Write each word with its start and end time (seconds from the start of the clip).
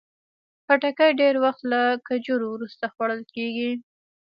خټکی 0.65 1.09
ډېر 1.21 1.35
وخت 1.43 1.61
له 1.71 1.81
کجورو 2.07 2.47
وروسته 2.51 2.85
خوړل 2.93 3.21
کېږي. 3.35 3.71